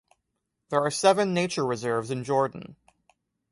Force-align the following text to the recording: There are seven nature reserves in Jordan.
There 0.69 0.83
are 0.83 0.89
seven 0.89 1.31
nature 1.35 1.63
reserves 1.63 2.09
in 2.09 2.23
Jordan. 2.23 2.75